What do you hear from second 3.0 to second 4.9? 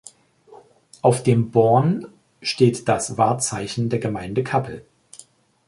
Wahrzeichen der Gemeinde Kappel.